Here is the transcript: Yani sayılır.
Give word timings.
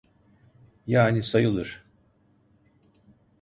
Yani 0.87 1.23
sayılır. 1.23 1.83